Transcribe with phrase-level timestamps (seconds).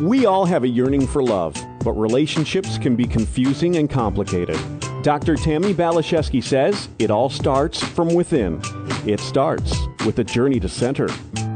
[0.00, 4.58] We all have a yearning for love, but relationships can be confusing and complicated.
[5.02, 5.36] Dr.
[5.36, 8.60] Tammy Baliszewski says it all starts from within.
[9.06, 9.76] It starts
[10.06, 11.08] with a journey to center.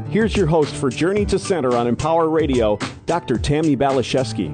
[0.09, 2.77] Here's your host for Journey to Center on Empower Radio,
[3.07, 3.39] Dr.
[3.39, 4.53] Tammy Baliszewski.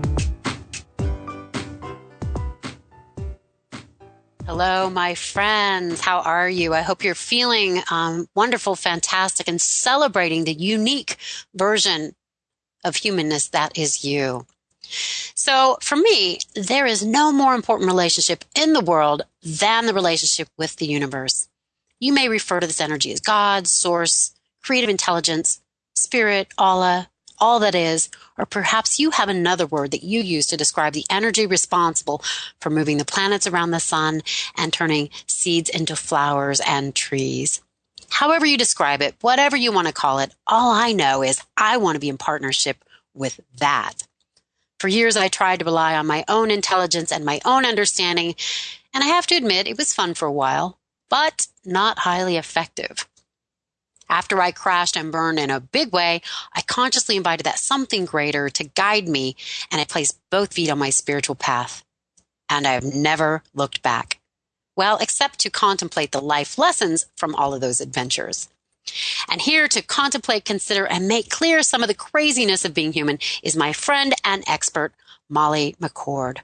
[4.45, 5.99] Hello, my friends.
[5.99, 6.73] How are you?
[6.73, 11.17] I hope you're feeling um, wonderful, fantastic, and celebrating the unique
[11.53, 12.13] version
[12.83, 14.45] of humanness that is you.
[15.35, 20.49] So for me, there is no more important relationship in the world than the relationship
[20.57, 21.47] with the universe.
[21.99, 25.61] You may refer to this energy as God, source, creative intelligence,
[25.95, 30.57] spirit, Allah, all that is, or perhaps you have another word that you use to
[30.57, 32.21] describe the energy responsible
[32.59, 34.21] for moving the planets around the sun
[34.57, 37.61] and turning seeds into flowers and trees
[38.13, 41.77] however you describe it, whatever you want to call it, all I know is I
[41.77, 42.77] want to be in partnership
[43.13, 44.07] with that.
[44.79, 48.35] For years, I tried to rely on my own intelligence and my own understanding,
[48.93, 50.77] and I have to admit it was fun for a while,
[51.09, 53.07] but not highly effective.
[54.09, 56.21] After I crashed and burned in a big way,
[56.53, 59.35] I consciously invited that something greater to guide me,
[59.71, 61.83] and I placed both feet on my spiritual path.
[62.49, 64.19] And I've never looked back.
[64.75, 68.49] Well, except to contemplate the life lessons from all of those adventures.
[69.29, 73.19] And here to contemplate, consider, and make clear some of the craziness of being human
[73.41, 74.93] is my friend and expert,
[75.29, 76.39] Molly McCord.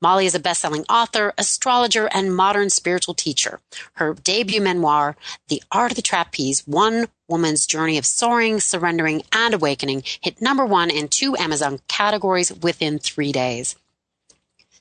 [0.00, 3.58] Molly is a best-selling author, astrologer, and modern spiritual teacher.
[3.94, 5.16] Her debut memoir,
[5.48, 10.64] The Art of the Trapeze, One Woman's Journey of Soaring, Surrendering, and Awakening, hit number
[10.64, 13.74] one in two Amazon categories within three days.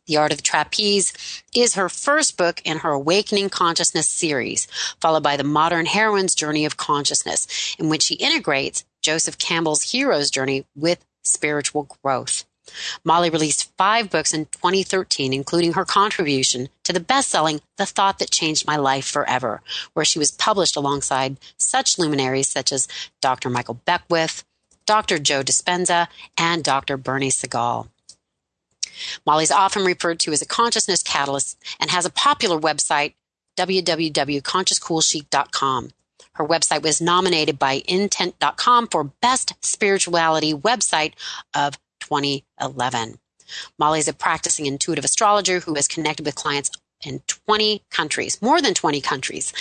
[0.08, 1.14] The Art of the Trapeze
[1.56, 4.67] is her first book in her Awakening Consciousness series,
[5.02, 10.30] followed by The Modern Heroine's Journey of Consciousness, in which she integrates Joseph Campbell's hero's
[10.30, 12.45] journey with spiritual growth.
[13.03, 18.31] Molly released five books in 2013, including her contribution to the best-selling The Thought That
[18.31, 19.62] Changed My Life Forever,
[19.94, 22.88] where she was published alongside such luminaries such as
[23.22, 23.50] Dr.
[23.50, 24.44] Michael Beckwith,
[24.85, 25.18] Dr.
[25.18, 26.07] Joe Dispenza,
[26.38, 26.97] and Dr.
[26.97, 27.90] Bernie Siegel.
[29.25, 33.16] Molly's often referred to as a consciousness catalyst and has a popular website,
[33.57, 35.89] www.consciouscoolchic.com.
[36.33, 41.13] Her website was nominated by intent.com for Best Spirituality Website
[41.53, 43.19] of 2011.
[43.79, 46.72] Molly is a practicing intuitive astrologer who has connected with clients
[47.06, 49.53] in 20 countries, more than 20 countries.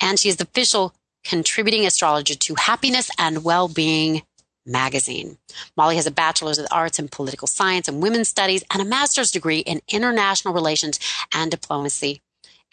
[0.00, 4.22] And she is the official contributing astrologer to Happiness and Well-Being
[4.68, 5.38] magazine.
[5.76, 9.30] Molly has a bachelor's of arts in political science and women's studies and a master's
[9.30, 11.00] degree in international relations
[11.34, 12.20] and diplomacy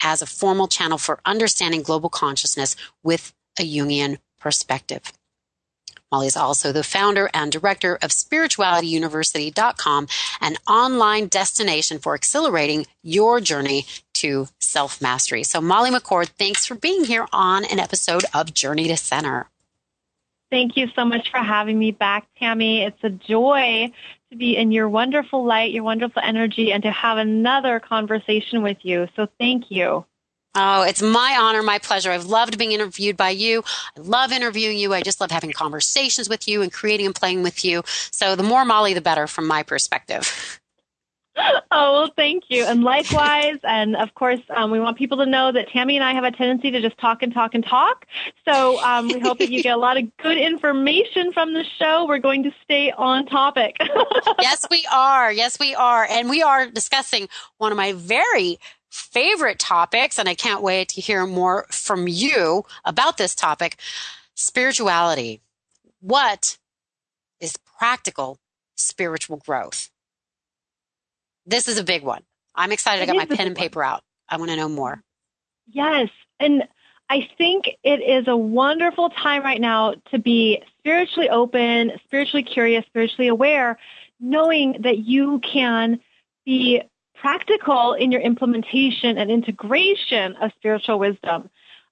[0.02, 5.12] as a formal channel for understanding global consciousness with a Jungian perspective.
[6.12, 10.06] Molly is also the founder and director of spiritualityuniversity.com,
[10.40, 15.42] an online destination for accelerating your journey to self mastery.
[15.42, 19.50] So, Molly McCord, thanks for being here on an episode of Journey to Center.
[20.50, 22.82] Thank you so much for having me back, Tammy.
[22.82, 23.92] It's a joy
[24.30, 28.78] to be in your wonderful light, your wonderful energy, and to have another conversation with
[28.82, 29.08] you.
[29.16, 30.04] So thank you.
[30.58, 32.10] Oh, it's my honor, my pleasure.
[32.10, 33.62] I've loved being interviewed by you.
[33.96, 34.94] I love interviewing you.
[34.94, 37.82] I just love having conversations with you and creating and playing with you.
[38.10, 40.60] So the more Molly, the better from my perspective.
[41.36, 42.64] oh, well, thank you.
[42.64, 46.14] And likewise, and of course, um, we want people to know that Tammy and I
[46.14, 48.06] have a tendency to just talk and talk and talk.
[48.46, 52.06] So um, we hope that you get a lot of good information from the show.
[52.06, 53.76] We're going to stay on topic.
[54.40, 55.32] yes, we are.
[55.32, 56.06] Yes, we are.
[56.08, 58.58] And we are discussing one of my very
[58.90, 63.76] favorite topics, and I can't wait to hear more from you about this topic
[64.34, 65.40] spirituality.
[66.00, 66.56] What
[67.40, 68.38] is practical
[68.74, 69.90] spiritual growth?
[71.46, 72.22] This is a big one.
[72.54, 73.02] I'm excited.
[73.02, 73.88] It I got my pen and paper one.
[73.88, 74.02] out.
[74.28, 75.02] I want to know more.
[75.68, 76.08] Yes.
[76.40, 76.64] And
[77.08, 82.84] I think it is a wonderful time right now to be spiritually open, spiritually curious,
[82.86, 83.78] spiritually aware,
[84.18, 86.00] knowing that you can
[86.44, 86.82] be
[87.14, 91.48] practical in your implementation and integration of spiritual wisdom.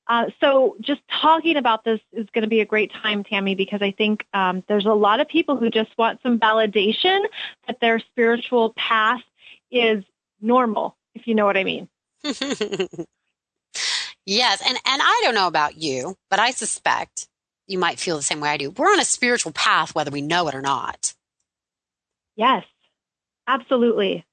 [0.07, 3.81] Uh, so just talking about this is going to be a great time, Tammy, because
[3.81, 7.21] I think um, there's a lot of people who just want some validation
[7.67, 9.23] that their spiritual path
[9.71, 10.05] is
[10.41, 11.89] normal, if you know what I mean.
[12.25, 12.39] yes,
[14.67, 17.29] and and I don't know about you, but I suspect
[17.67, 18.71] you might feel the same way I do.
[18.71, 21.15] We're on a spiritual path whether we know it or not.
[22.37, 22.65] Yes.
[23.47, 24.25] Absolutely.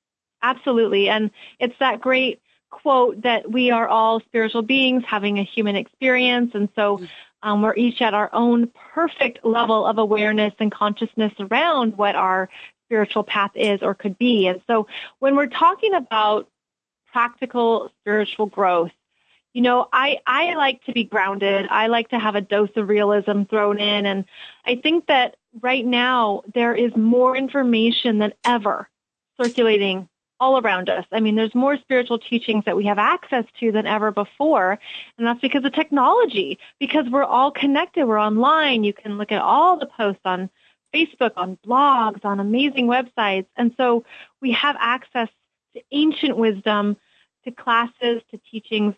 [0.41, 1.09] Absolutely.
[1.09, 6.51] And it's that great quote that we are all spiritual beings having a human experience.
[6.53, 7.09] And so mm.
[7.43, 12.49] Um, we're each at our own perfect level of awareness and consciousness around what our
[12.91, 14.47] spiritual path is or could be.
[14.47, 14.85] And so
[15.19, 16.49] when we're talking about
[17.13, 18.91] practical spiritual growth,
[19.53, 21.67] you know, I, I like to be grounded.
[21.69, 24.05] I like to have a dose of realism thrown in.
[24.05, 24.25] And
[24.65, 28.89] I think that right now there is more information than ever
[29.41, 30.09] circulating
[30.41, 31.05] all around us.
[31.13, 34.79] I mean, there's more spiritual teachings that we have access to than ever before.
[35.17, 38.05] And that's because of technology, because we're all connected.
[38.05, 38.83] We're online.
[38.83, 40.49] You can look at all the posts on
[40.93, 43.47] Facebook, on blogs, on amazing websites.
[43.55, 44.03] And so
[44.41, 45.29] we have access
[45.73, 46.97] to ancient wisdom,
[47.45, 48.95] to classes, to teachings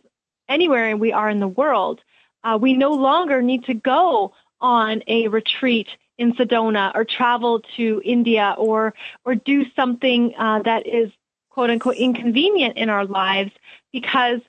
[0.50, 2.02] anywhere we are in the world.
[2.44, 5.88] Uh, we no longer need to go on a retreat
[6.18, 8.94] in Sedona or travel to India or
[9.26, 11.12] or do something uh, that is
[11.50, 13.52] quote unquote inconvenient in our lives
[13.92, 14.40] because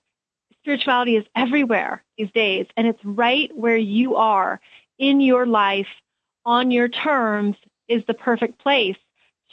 [0.60, 4.60] spirituality is everywhere these days and it's right where you are
[4.98, 5.88] in your life
[6.44, 7.56] on your terms
[7.88, 8.96] is the perfect place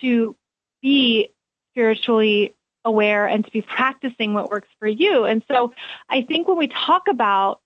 [0.02, 0.36] to
[0.82, 1.30] be
[1.72, 5.26] spiritually aware and to be practicing what works for you.
[5.26, 5.74] And so
[6.10, 7.62] I think when we talk about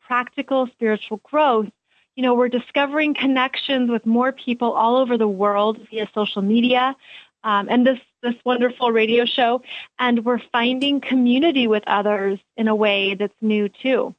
[0.00, 1.68] practical spiritual growth,
[2.16, 6.96] you know, we're discovering connections with more people all over the world via social media
[7.44, 9.60] um, and this this wonderful radio show,
[9.98, 14.14] and we're finding community with others in a way that's new too.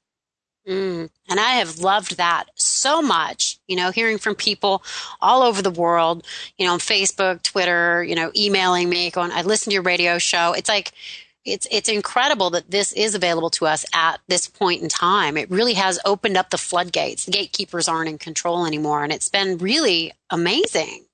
[0.68, 4.84] Mm, and I have loved that so much, you know, hearing from people
[5.22, 6.26] all over the world,
[6.58, 10.18] you know, on Facebook, Twitter, you know, emailing me, going, I listen to your radio
[10.18, 10.54] show.
[10.54, 10.92] It's like,
[11.46, 15.38] it's, it's incredible that this is available to us at this point in time.
[15.38, 17.26] It really has opened up the floodgates.
[17.26, 19.04] The gatekeepers aren't in control anymore.
[19.04, 21.06] And it's been really amazing.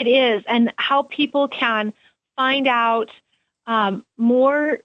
[0.00, 0.42] It is.
[0.48, 1.92] And how people can
[2.34, 3.10] find out
[3.68, 4.80] um, more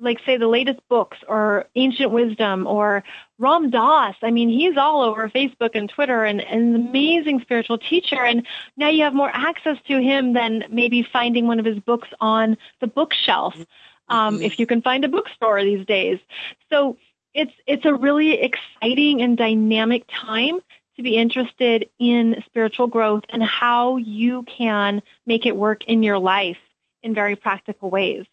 [0.00, 3.02] like say the latest books or ancient wisdom or
[3.38, 4.14] Ram Dass.
[4.22, 8.22] I mean, he's all over Facebook and Twitter and, and an amazing spiritual teacher.
[8.22, 8.46] And
[8.76, 12.56] now you have more access to him than maybe finding one of his books on
[12.80, 13.56] the bookshelf.
[14.10, 14.44] Um, mm-hmm.
[14.44, 16.18] if you can find a bookstore these days.
[16.70, 16.96] So
[17.34, 20.60] it's, it's a really exciting and dynamic time
[20.96, 26.18] to be interested in spiritual growth and how you can make it work in your
[26.18, 26.56] life
[27.02, 28.24] in very practical ways.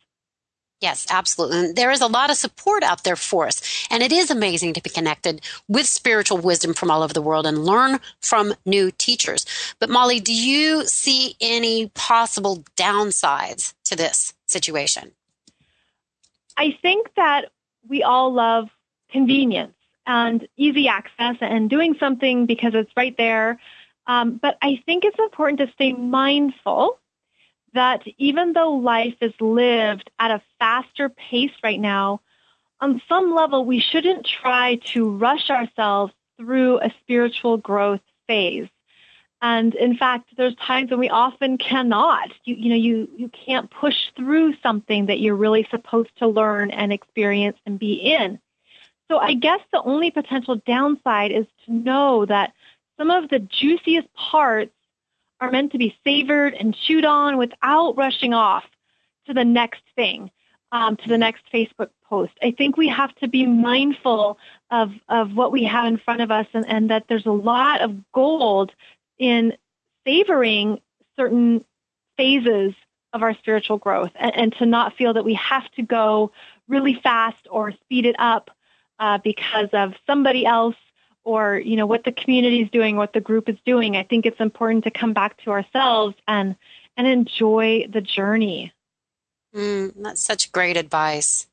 [0.81, 1.59] Yes, absolutely.
[1.59, 3.87] And there is a lot of support out there for us.
[3.89, 7.47] And it is amazing to be connected with spiritual wisdom from all over the world
[7.47, 9.45] and learn from new teachers.
[9.79, 15.11] But Molly, do you see any possible downsides to this situation?
[16.57, 17.51] I think that
[17.87, 18.69] we all love
[19.09, 19.73] convenience
[20.05, 23.59] and easy access and doing something because it's right there.
[24.07, 26.99] Um, but I think it's important to stay mindful
[27.75, 32.21] that even though life is lived at a faster pace right now,
[32.81, 38.67] on some level, we shouldn't try to rush ourselves through a spiritual growth phase.
[39.41, 42.31] And in fact, there's times when we often cannot.
[42.45, 46.71] You, you know, you, you can't push through something that you're really supposed to learn
[46.71, 48.39] and experience and be in.
[49.09, 52.53] So I guess the only potential downside is to know that
[52.97, 54.71] some of the juiciest parts
[55.45, 58.63] are meant to be savored and chewed on without rushing off
[59.27, 60.31] to the next thing,
[60.71, 62.33] um, to the next Facebook post.
[62.41, 64.37] I think we have to be mindful
[64.71, 67.81] of, of what we have in front of us and, and that there's a lot
[67.81, 68.71] of gold
[69.17, 69.53] in
[70.05, 70.81] savoring
[71.15, 71.63] certain
[72.17, 72.73] phases
[73.13, 76.31] of our spiritual growth and, and to not feel that we have to go
[76.67, 78.49] really fast or speed it up
[78.99, 80.75] uh, because of somebody else
[81.25, 83.97] or you know what the community is doing, what the group is doing.
[83.97, 86.55] I think it's important to come back to ourselves and
[86.95, 88.71] and enjoy the journey.
[89.53, 91.47] Mm, that's such great advice.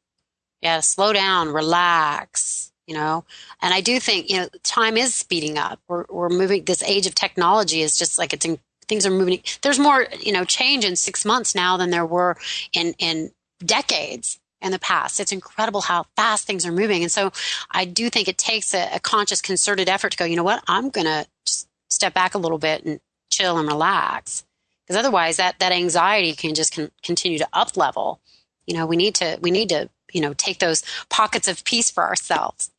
[0.61, 2.71] Yeah, slow down, relax.
[2.87, 3.25] You know,
[3.61, 5.81] and I do think you know time is speeding up.
[5.89, 6.65] We're we're moving.
[6.65, 9.41] This age of technology is just like it's in, things are moving.
[9.63, 12.37] There's more you know change in six months now than there were
[12.73, 13.33] in in
[13.65, 15.21] decades in the past.
[15.21, 17.03] It's incredible how fast things are moving.
[17.03, 17.33] And so
[17.71, 20.63] I do think it takes a, a conscious, concerted effort to go, you know what?
[20.69, 23.01] I'm going to just step back a little bit and
[23.31, 24.45] chill and relax.
[24.87, 28.21] Because otherwise that, that anxiety can just con- continue to up level.
[28.67, 31.91] You know, we need to, we need to, you know, take those pockets of peace
[31.91, 32.71] for ourselves.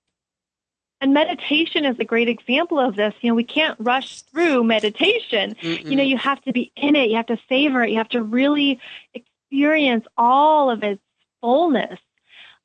[1.01, 3.13] And meditation is a great example of this.
[3.19, 5.55] You know, we can't rush through meditation.
[5.61, 5.83] Mm-mm.
[5.83, 7.09] You know, you have to be in it.
[7.09, 7.89] You have to savor it.
[7.89, 8.79] You have to really
[9.13, 11.01] experience all of its
[11.43, 11.99] fullness.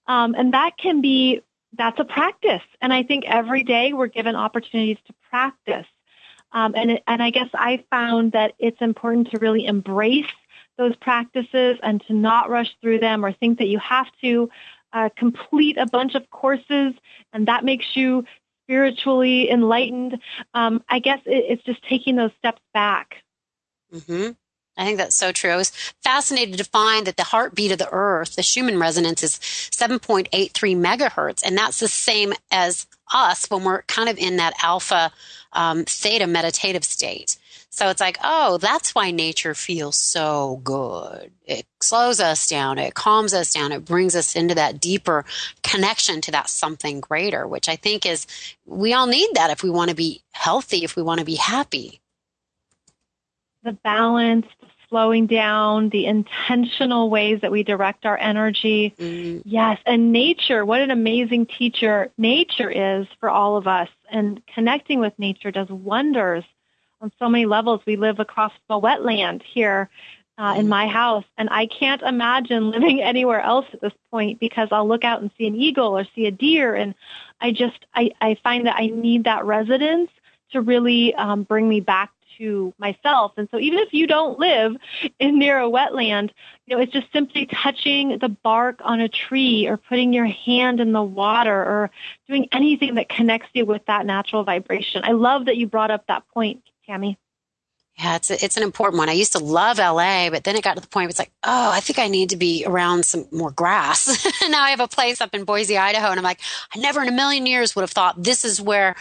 [0.07, 1.43] Um, and that can be,
[1.77, 2.67] that's a practice.
[2.81, 5.91] And I think every day we're given opportunities to practice.
[6.53, 10.33] Um, and, and I guess I found that it's important to really embrace
[10.79, 14.49] those practices and to not rush through them or think that you have to.
[14.93, 16.95] uh, complete a bunch of courses,
[17.33, 18.25] and that makes you
[18.65, 20.19] spiritually enlightened.
[20.55, 23.17] Um, I guess it, it's just taking those steps back.
[23.93, 24.33] Mm-hmm.
[24.79, 25.51] I think that's so true.
[25.51, 25.71] I was
[26.03, 31.43] fascinated to find that the heartbeat of the earth, the Schumann resonance is 7.83 megahertz.
[31.45, 35.11] And that's the same as us when we're kind of in that alpha
[35.53, 37.37] um, theta meditative state.
[37.71, 41.31] So it's like, oh, that's why nature feels so good.
[41.45, 42.79] It slows us down.
[42.79, 43.73] It calms us down.
[43.73, 45.25] It brings us into that deeper
[45.63, 48.27] connection to that something greater, which I think is,
[48.65, 51.37] we all need that if we want to be healthy, if we want to be
[51.37, 52.01] happy.
[53.63, 58.95] The balance, the slowing down, the intentional ways that we direct our energy.
[58.99, 59.49] Mm-hmm.
[59.49, 59.79] Yes.
[59.87, 63.89] And nature, what an amazing teacher nature is for all of us.
[64.11, 66.45] And connecting with nature does wonders
[67.01, 67.81] on so many levels.
[67.87, 69.89] We live across the wetland here
[70.39, 74.69] uh, in my house, and I can't imagine living anywhere else at this point because
[74.71, 76.95] I'll look out and see an eagle or see a deer, and
[77.41, 80.11] I just I, I find that I need that residence
[80.53, 83.33] to really um, bring me back to myself.
[83.37, 84.77] And so even if you don't live
[85.19, 86.31] in near a wetland,
[86.67, 90.81] you know, it's just simply touching the bark on a tree or putting your hand
[90.81, 91.91] in the water or
[92.27, 95.03] doing anything that connects you with that natural vibration.
[95.05, 97.19] I love that you brought up that point Tammy?
[97.99, 99.09] Yeah, it's a, it's an important one.
[99.09, 101.33] I used to love LA, but then it got to the point where it's like,
[101.43, 104.25] oh, I think I need to be around some more grass.
[104.49, 106.41] now I have a place up in Boise, Idaho, and I'm like,
[106.75, 108.95] I never in a million years would have thought this is where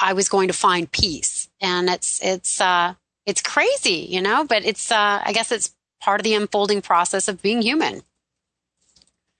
[0.00, 1.48] I was going to find peace.
[1.60, 2.94] And it's it's uh,
[3.26, 7.28] it's crazy, you know, but it's uh, I guess it's part of the unfolding process
[7.28, 8.02] of being human.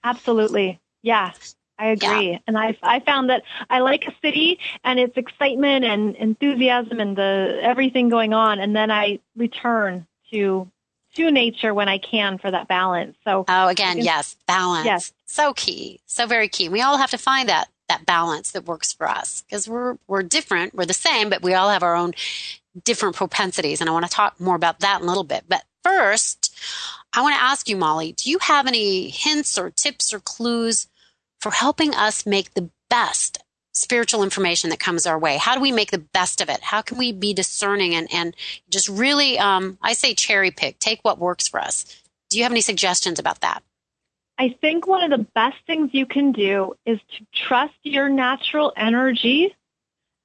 [0.03, 1.33] Absolutely, yeah.
[1.77, 2.31] I agree.
[2.31, 2.39] Yeah.
[2.47, 7.17] And I, I found that I like a city and its excitement and enthusiasm and
[7.19, 8.61] the everything going on.
[8.61, 10.71] And then I return to,
[11.17, 13.17] to nature when I can for that balance.
[13.25, 14.87] So, oh, again, yes, balance.
[14.87, 15.13] Yes.
[15.25, 15.99] So key.
[16.07, 16.69] So very key.
[16.69, 20.23] We all have to find that, that balance that works for us because we're, we're
[20.23, 20.75] different.
[20.75, 22.13] We're the same, but we all have our own
[22.83, 23.81] different propensities.
[23.81, 25.45] And I want to talk more about that in a little bit.
[25.49, 26.57] But first,
[27.13, 30.89] I want to ask you, Molly, do you have any hints or tips or clues
[31.41, 35.37] for helping us make the best spiritual information that comes our way.
[35.37, 36.63] How do we make the best of it?
[36.63, 38.35] How can we be discerning and, and
[38.71, 41.85] just really, um, I say cherry pick, take what works for us.
[42.31, 43.63] Do you have any suggestions about that?
[44.39, 48.73] I think one of the best things you can do is to trust your natural
[48.77, 49.55] energy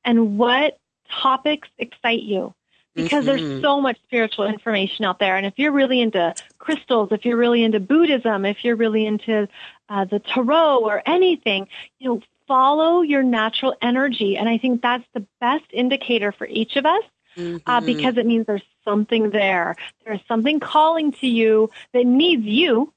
[0.04, 2.54] and what topics excite you.
[2.96, 3.38] Because mm-hmm.
[3.38, 5.38] there's so much spiritual information out there.
[5.38, 9.48] And if you're really into crystals, if you're really into Buddhism, if you're really into
[9.90, 11.68] uh, the tarot or anything,
[12.00, 14.38] you know, follow your natural energy.
[14.38, 17.04] And I think that's the best indicator for each of us.
[17.38, 17.58] Uh, mm-hmm.
[17.68, 19.76] Uh, because it means there's something there.
[20.04, 22.92] There's something calling to you that needs you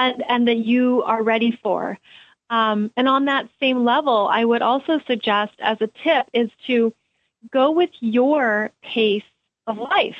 [0.00, 1.98] and, and that you are ready for.
[2.48, 6.92] Um, and on that same level, I would also suggest as a tip is to
[7.52, 9.22] go with your pace
[9.66, 10.16] of life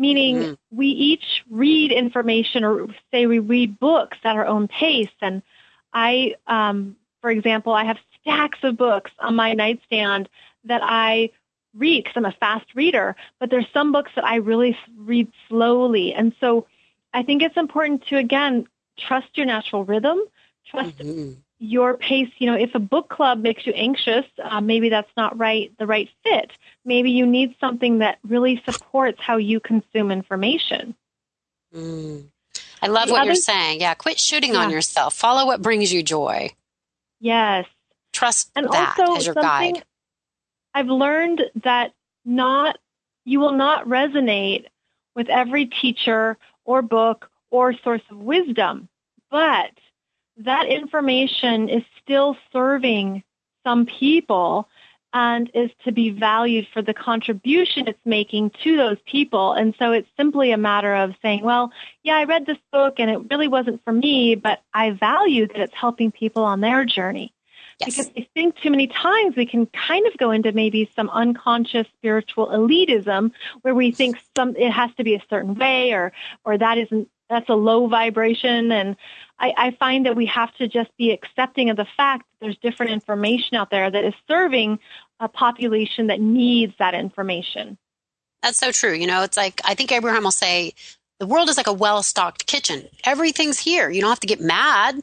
[0.00, 0.76] meaning mm-hmm.
[0.76, 5.10] we each read information or say we read books at our own pace.
[5.20, 5.42] And
[5.92, 10.30] I, um, for example, I have stacks of books on my nightstand
[10.64, 11.30] that I
[11.74, 16.14] read because I'm a fast reader, but there's some books that I really read slowly.
[16.14, 16.66] And so
[17.12, 18.66] I think it's important to, again,
[19.06, 20.20] trust your natural rhythm,
[20.70, 24.88] trust mm-hmm your pace, you know, if a book club makes you anxious, uh, maybe
[24.88, 26.50] that's not right, the right fit.
[26.86, 30.94] Maybe you need something that really supports how you consume information.
[31.74, 32.24] Mm.
[32.80, 33.82] I love the what other, you're saying.
[33.82, 34.60] Yeah, quit shooting yeah.
[34.60, 35.14] on yourself.
[35.14, 36.48] Follow what brings you joy.
[37.20, 37.66] Yes.
[38.14, 39.84] Trust and that also as your guide.
[40.72, 41.92] I've learned that
[42.24, 42.78] not
[43.26, 44.64] you will not resonate
[45.14, 48.88] with every teacher or book or source of wisdom,
[49.30, 49.70] but
[50.38, 53.22] that information is still serving
[53.64, 54.68] some people
[55.12, 59.52] and is to be valued for the contribution it's making to those people.
[59.52, 63.10] And so it's simply a matter of saying, well, yeah, I read this book and
[63.10, 67.32] it really wasn't for me, but I value that it's helping people on their journey.
[67.80, 67.96] Yes.
[67.96, 71.86] Because I think too many times we can kind of go into maybe some unconscious
[71.96, 76.12] spiritual elitism where we think some it has to be a certain way or
[76.44, 78.96] or that isn't that's a low vibration and
[79.40, 82.58] I, I find that we have to just be accepting of the fact that there's
[82.58, 84.78] different information out there that is serving
[85.18, 87.78] a population that needs that information.
[88.42, 88.92] That's so true.
[88.92, 90.74] You know, it's like I think Abraham will say
[91.18, 92.88] the world is like a well stocked kitchen.
[93.04, 93.90] Everything's here.
[93.90, 95.00] You don't have to get mad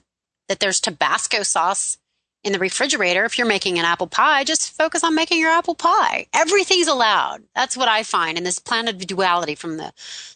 [0.50, 1.98] that there's Tabasco sauce
[2.44, 3.26] in the refrigerator.
[3.26, 6.28] If you're making an apple pie, just focus on making your apple pie.
[6.34, 7.44] Everything's allowed.
[7.56, 9.92] That's what I find in this planet of duality from the,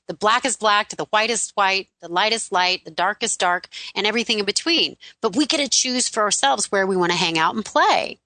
[0.08, 4.40] the blackest black to the whitest white, the lightest light, the darkest dark, and everything
[4.40, 4.98] in between.
[5.22, 8.20] But we get to choose for ourselves where we want to hang out and play.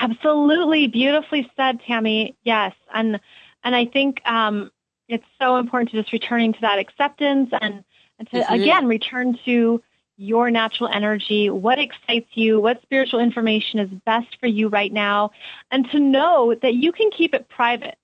[0.00, 0.86] Absolutely.
[0.86, 2.36] Beautifully said, Tammy.
[2.44, 2.74] Yes.
[2.92, 3.20] And,
[3.64, 4.70] and I think, um,
[5.08, 7.82] it's so important to just returning to that acceptance and,
[8.18, 8.52] and to mm-hmm.
[8.52, 9.82] again return to
[10.18, 15.30] your natural energy, what excites you, what spiritual information is best for you right now,
[15.70, 17.96] and to know that you can keep it private.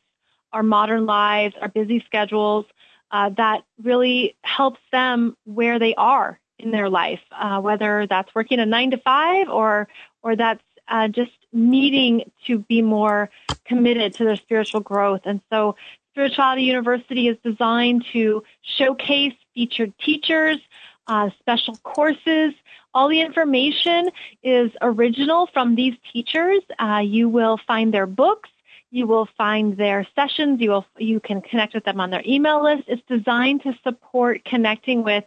[0.52, 2.66] our modern lives, our busy schedules,
[3.10, 8.58] uh, that really helps them where they are in their life, uh, whether that's working
[8.60, 9.88] a nine to five or
[10.22, 13.30] or that's uh, just needing to be more
[13.64, 15.22] committed to their spiritual growth.
[15.24, 15.76] And so,
[16.12, 20.58] Spirituality University is designed to showcase featured teachers,
[21.08, 22.54] uh, special courses.
[22.94, 24.10] All the information
[24.42, 26.62] is original from these teachers.
[26.78, 28.50] Uh, you will find their books.
[28.90, 30.60] You will find their sessions.
[30.60, 32.84] You will you can connect with them on their email list.
[32.86, 35.24] It's designed to support connecting with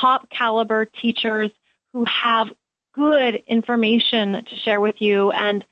[0.00, 1.50] top caliber teachers
[1.92, 2.48] who have
[2.94, 5.30] good information to share with you.
[5.30, 5.64] And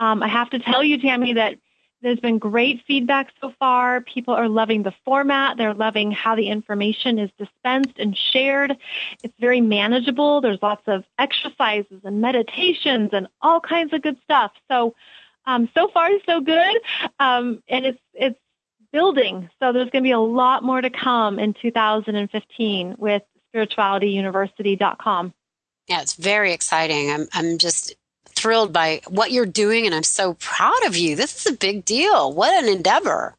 [0.00, 1.58] um, I have to tell you, Tammy, that
[2.02, 4.00] there's been great feedback so far.
[4.00, 5.56] People are loving the format.
[5.56, 8.76] They're loving how the information is dispensed and shared.
[9.22, 10.40] It's very manageable.
[10.40, 14.52] There's lots of exercises and meditations and all kinds of good stuff.
[14.70, 14.94] So,
[15.46, 16.76] um, so far so good.
[17.18, 18.38] Um, and it's it's
[18.92, 19.50] building.
[19.60, 23.22] So there's going to be a lot more to come in 2015 with
[23.54, 25.34] spiritualityuniversity.com.
[25.88, 27.10] Yeah, it's very exciting.
[27.10, 27.94] I'm I'm just
[28.36, 31.16] thrilled by what you're doing and I'm so proud of you.
[31.16, 32.32] This is a big deal.
[32.32, 33.34] What an endeavor.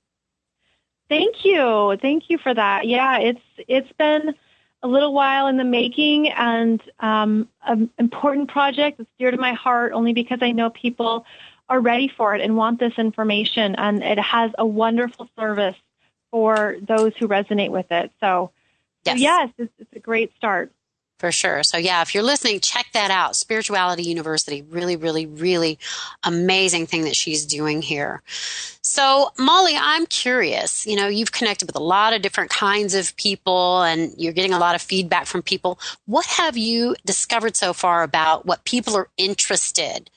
[1.10, 1.98] Thank you.
[2.02, 2.88] Thank you for that.
[2.88, 4.36] Yeah, it's it's been
[4.84, 9.00] a little while in the making and um, an important project.
[9.00, 11.26] It's dear to my heart only because I know people
[11.70, 15.76] are ready for it and want this information and it has a wonderful service
[16.32, 18.12] for those who resonate with it.
[18.20, 18.52] So,
[19.06, 20.72] yes, so yes it's, it's a great start.
[21.18, 21.64] For sure.
[21.64, 23.36] So yeah, if you're listening, check that out.
[23.36, 24.62] Spirituality University.
[24.62, 25.80] Really, really, really
[26.24, 28.22] amazing thing that she's doing here.
[28.82, 33.16] So Molly, I'm curious, you know, you've connected with a lot of different kinds of
[33.18, 35.80] people and you're getting a lot of feedback from people.
[36.06, 40.10] What have you discovered so far about what people are interested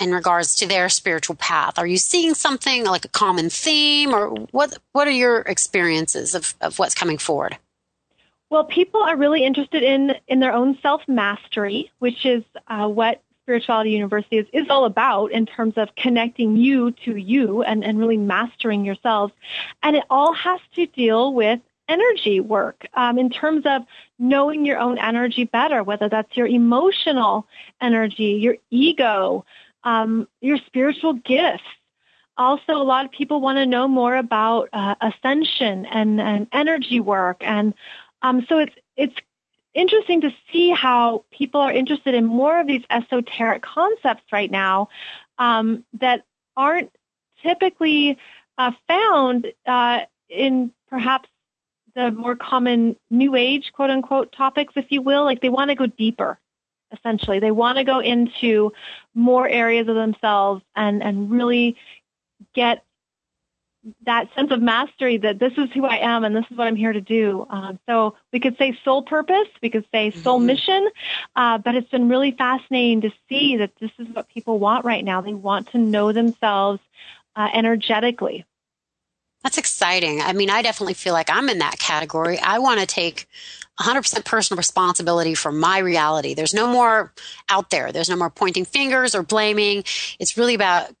[0.00, 1.78] in regards to their spiritual path?
[1.78, 6.54] Are you seeing something like a common theme or what, what are your experiences of,
[6.60, 7.58] of what's coming forward?
[8.52, 13.22] Well, people are really interested in in their own self mastery, which is uh, what
[13.44, 17.98] Spirituality University is, is all about in terms of connecting you to you and, and
[17.98, 19.32] really mastering yourselves.
[19.82, 23.84] And it all has to deal with energy work um, in terms of
[24.18, 27.46] knowing your own energy better, whether that's your emotional
[27.80, 29.46] energy, your ego,
[29.84, 31.64] um, your spiritual gifts.
[32.36, 37.00] Also, a lot of people want to know more about uh, ascension and, and energy
[37.00, 37.72] work and
[38.22, 39.14] um, so it's it's
[39.74, 44.88] interesting to see how people are interested in more of these esoteric concepts right now
[45.38, 46.24] um, that
[46.56, 46.90] aren't
[47.42, 48.18] typically
[48.58, 51.28] uh, found uh, in perhaps
[51.94, 55.24] the more common new age quote unquote topics, if you will.
[55.24, 56.38] Like they want to go deeper.
[56.92, 58.72] Essentially, they want to go into
[59.14, 61.76] more areas of themselves and, and really
[62.54, 62.84] get
[64.04, 66.76] that sense of mastery that this is who I am and this is what I'm
[66.76, 67.46] here to do.
[67.50, 70.46] Um, so we could say soul purpose, we could say soul mm-hmm.
[70.46, 70.88] mission,
[71.34, 75.04] uh, but it's been really fascinating to see that this is what people want right
[75.04, 75.20] now.
[75.20, 76.80] They want to know themselves
[77.34, 78.44] uh, energetically.
[79.42, 80.20] That's exciting.
[80.20, 82.38] I mean, I definitely feel like I'm in that category.
[82.38, 83.26] I want to take
[83.80, 86.34] 100% personal responsibility for my reality.
[86.34, 87.12] There's no more
[87.48, 87.90] out there.
[87.90, 89.82] There's no more pointing fingers or blaming.
[90.20, 90.94] It's really about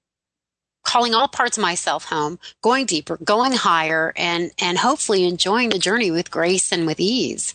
[0.84, 5.78] calling all parts of myself home, going deeper, going higher, and, and hopefully enjoying the
[5.78, 7.54] journey with grace and with ease.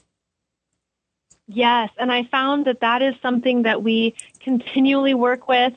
[1.47, 5.73] Yes, and I found that that is something that we continually work with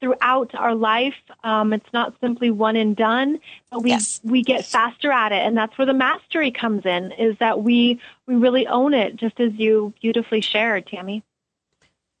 [0.00, 1.14] throughout our life.
[1.44, 3.38] Um, it's not simply one and done,
[3.70, 4.20] but we yes.
[4.24, 7.12] we get faster at it, and that's where the mastery comes in.
[7.12, 11.22] Is that we we really own it, just as you beautifully shared, Tammy.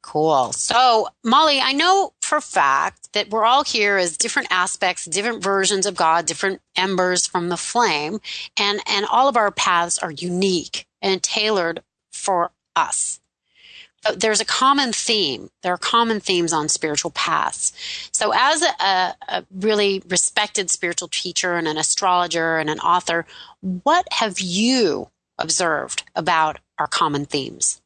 [0.02, 0.52] Cool.
[0.52, 5.84] So, Molly, I know for fact that we're all here as different aspects, different versions
[5.84, 8.20] of God, different embers from the flame,
[8.56, 13.18] and and all of our paths are unique and tailored for us.
[14.04, 15.50] But there's a common theme.
[15.64, 17.72] There are common themes on spiritual paths.
[18.12, 23.26] So, as a, a really respected spiritual teacher and an astrologer and an author,
[23.60, 27.82] what have you observed about our common themes?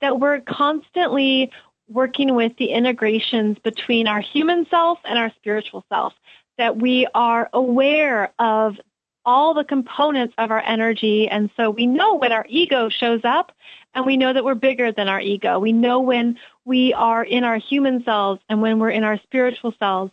[0.00, 1.50] that we're constantly
[1.88, 6.12] working with the integrations between our human self and our spiritual self,
[6.58, 8.76] that we are aware of
[9.24, 11.28] all the components of our energy.
[11.28, 13.52] And so we know when our ego shows up
[13.94, 15.58] and we know that we're bigger than our ego.
[15.58, 19.74] We know when we are in our human selves and when we're in our spiritual
[19.78, 20.12] selves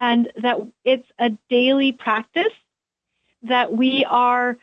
[0.00, 2.52] and that it's a daily practice
[3.42, 4.56] that we are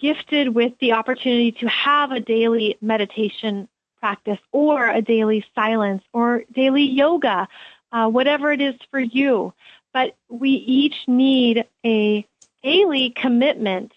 [0.00, 3.68] gifted with the opportunity to have a daily meditation
[4.00, 7.48] practice or a daily silence or daily yoga,
[7.92, 9.52] uh, whatever it is for you.
[9.92, 12.26] But we each need a
[12.62, 13.92] daily commitment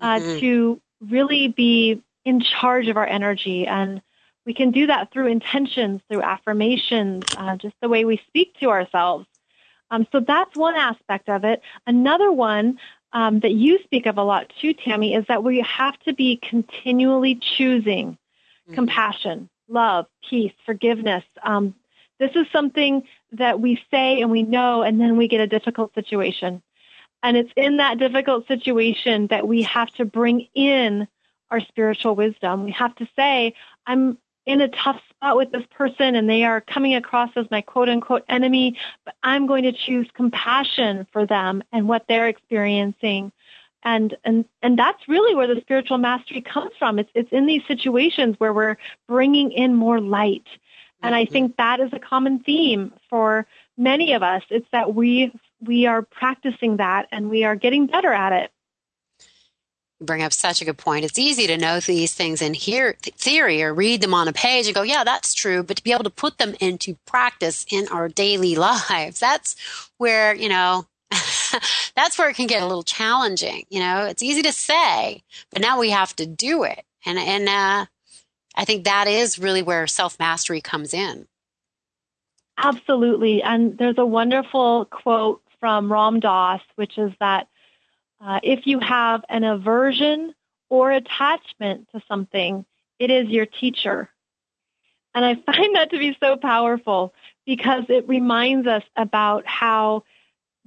[0.00, 0.40] uh, mm-hmm.
[0.40, 3.66] to really be in charge of our energy.
[3.66, 4.02] And
[4.44, 8.70] we can do that through intentions, through affirmations, uh, just the way we speak to
[8.70, 9.26] ourselves.
[9.90, 11.62] Um, so that's one aspect of it.
[11.86, 12.78] Another one
[13.12, 16.36] um, that you speak of a lot too, Tammy, is that we have to be
[16.36, 18.18] continually choosing
[18.68, 18.74] mm-hmm.
[18.74, 21.24] compassion, love, peace, forgiveness.
[21.42, 21.74] Um,
[22.20, 25.94] this is something that we say and we know, and then we get a difficult
[25.94, 26.62] situation.
[27.22, 31.08] And it's in that difficult situation that we have to bring in
[31.50, 32.64] our spiritual wisdom.
[32.64, 33.54] We have to say,
[33.86, 37.60] I'm in a tough spot with this person and they are coming across as my
[37.60, 43.30] quote unquote enemy, but I'm going to choose compassion for them and what they're experiencing
[43.82, 47.62] and and and that's really where the spiritual mastery comes from it's it's in these
[47.66, 50.46] situations where we're bringing in more light
[51.02, 51.32] and i mm-hmm.
[51.32, 56.02] think that is a common theme for many of us it's that we we are
[56.02, 58.50] practicing that and we are getting better at it
[60.00, 61.04] you bring up such a good point.
[61.04, 64.66] It's easy to know these things in here theory or read them on a page
[64.66, 65.64] and go, yeah, that's true.
[65.64, 68.54] But to be able to put them into practice in our daily
[68.90, 69.56] lives, that's
[69.96, 70.86] where, you know,
[71.96, 73.64] that's where it can get a little challenging.
[73.68, 76.84] You know, it's easy to say, but now we have to do it.
[77.04, 77.86] And, and, uh,
[78.58, 81.28] I think that is really where self mastery comes in.
[82.58, 83.40] Absolutely.
[83.40, 87.46] And there's a wonderful quote from Ram Dass, which is that
[88.20, 90.34] uh, if you have an aversion
[90.68, 92.64] or attachment to something,
[92.98, 94.10] it is your teacher.
[95.14, 97.14] And I find that to be so powerful
[97.46, 100.02] because it reminds us about how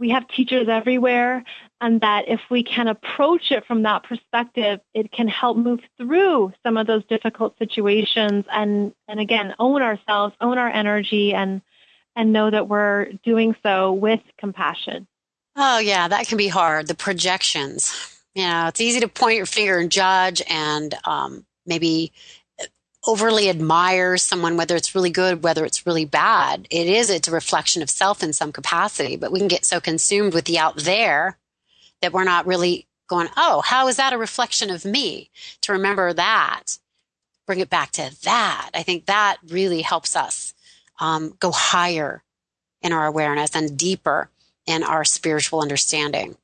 [0.01, 1.43] we have teachers everywhere
[1.79, 6.51] and that if we can approach it from that perspective, it can help move through
[6.63, 11.61] some of those difficult situations and, and again, own ourselves, own our energy and,
[12.15, 15.07] and know that we're doing so with compassion.
[15.55, 16.87] Oh yeah, that can be hard.
[16.87, 18.17] The projections.
[18.33, 22.11] You know, it's easy to point your finger and judge and um, maybe
[23.05, 26.67] overly admire someone, whether it's really good, whether it's really bad.
[26.69, 29.79] It is, it's a reflection of self in some capacity, but we can get so
[29.79, 31.37] consumed with the out there
[32.01, 35.29] that we're not really going, oh, how is that a reflection of me?
[35.61, 36.77] To remember that,
[37.47, 38.69] bring it back to that.
[38.73, 40.53] I think that really helps us
[40.99, 42.23] um, go higher
[42.81, 44.29] in our awareness and deeper
[44.65, 46.37] in our spiritual understanding.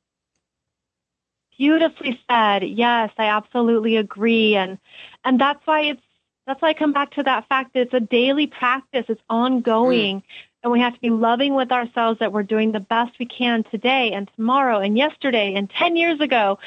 [1.56, 2.62] Beautifully said.
[2.62, 4.54] Yes, I absolutely agree.
[4.54, 4.78] And
[5.24, 6.02] and that's why it's
[6.48, 9.04] that's why I come back to that fact that it's a daily practice.
[9.08, 10.20] It's ongoing.
[10.20, 10.22] Mm.
[10.64, 13.64] And we have to be loving with ourselves that we're doing the best we can
[13.64, 16.58] today and tomorrow and yesterday and 10 years ago.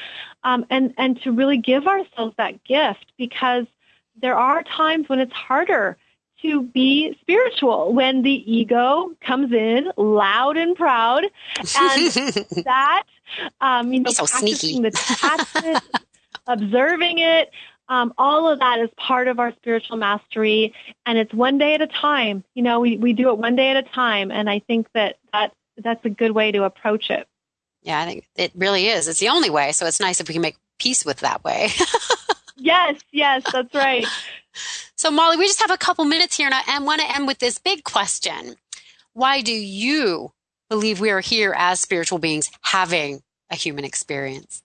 [0.44, 3.66] Um, and, and to really give ourselves that gift because
[4.20, 5.98] there are times when it's harder
[6.42, 12.12] to be spiritual when the ego comes in loud and proud and
[12.64, 13.04] that
[13.60, 14.82] um, you know so practicing sneaky.
[14.82, 15.82] the detachment
[16.48, 17.50] observing it
[17.88, 21.82] um, all of that is part of our spiritual mastery, and it's one day at
[21.82, 22.44] a time.
[22.54, 25.16] You know, we, we do it one day at a time, and I think that,
[25.32, 27.26] that that's a good way to approach it.
[27.82, 29.08] Yeah, I think it really is.
[29.08, 31.68] It's the only way, so it's nice if we can make peace with that way.
[32.56, 34.06] yes, yes, that's right.
[34.94, 37.38] So, Molly, we just have a couple minutes here, and I want to end with
[37.38, 38.54] this big question.
[39.14, 40.32] Why do you
[40.70, 44.62] believe we are here as spiritual beings having a human experience?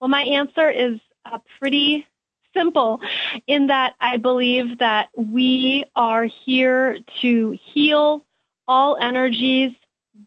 [0.00, 2.06] Well, my answer is uh, pretty
[2.54, 3.00] simple
[3.46, 8.24] in that I believe that we are here to heal
[8.66, 9.72] all energies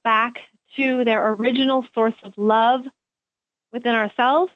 [0.04, 0.40] back
[0.76, 2.82] to their original source of love
[3.72, 4.52] within ourselves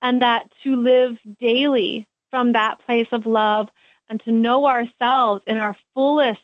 [0.00, 3.68] and that to live daily from that place of love
[4.08, 6.40] and to know ourselves in our fullest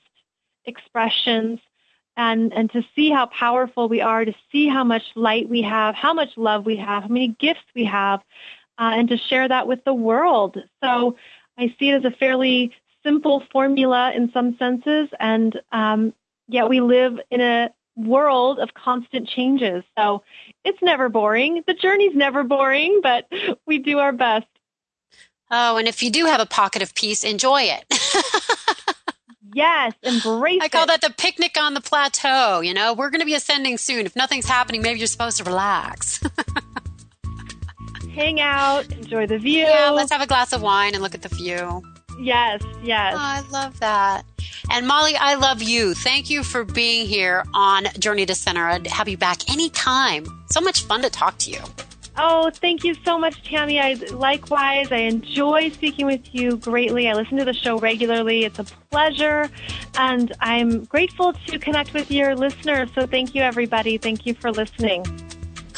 [0.65, 1.59] expressions
[2.17, 5.95] and, and to see how powerful we are, to see how much light we have,
[5.95, 8.21] how much love we have, how many gifts we have,
[8.79, 10.57] uh, and to share that with the world.
[10.83, 11.17] So
[11.59, 16.15] I see it as a fairly simple formula in some senses, and um,
[16.47, 19.83] yet we live in a world of constant changes.
[19.99, 20.23] So
[20.65, 21.65] it's never boring.
[21.67, 23.29] The journey's never boring, but
[23.67, 24.47] we do our best.
[25.51, 27.85] Oh, and if you do have a pocket of peace, enjoy it.
[29.55, 30.89] yes, embrace I call it.
[30.89, 32.61] that the picnic on the plateau.
[32.61, 34.05] You know, we're going to be ascending soon.
[34.07, 36.23] If nothing's happening, maybe you're supposed to relax.
[38.19, 39.65] Hang out, enjoy the view.
[39.65, 41.83] yeah, let's have a glass of wine and look at the view.
[42.21, 43.15] yes, yes.
[43.15, 44.25] Oh, I love that.
[44.71, 45.95] And Molly, I love you.
[45.95, 48.67] Thank you for being here on Journey to Center.
[48.67, 50.27] I'd have you back anytime.
[50.51, 51.61] So much fun to talk to you.
[52.17, 53.79] Oh, thank you so much, Tammy.
[53.79, 54.91] I likewise.
[54.91, 57.09] I enjoy speaking with you greatly.
[57.09, 58.45] I listen to the show regularly.
[58.45, 59.49] It's a pleasure,
[59.97, 62.91] and I'm grateful to connect with your listeners.
[62.97, 63.97] So, thank you, everybody.
[63.97, 65.05] Thank you for listening.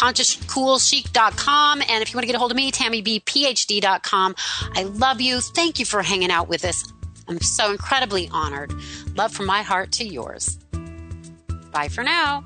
[0.01, 1.83] ConsciousCoolChic.com.
[1.83, 4.35] And if you want to get a hold of me, TammyBPhD.com.
[4.75, 5.41] I love you.
[5.41, 6.91] Thank you for hanging out with us.
[7.29, 8.73] I'm so incredibly honored.
[9.15, 10.59] Love from my heart to yours.
[11.71, 12.45] Bye for now.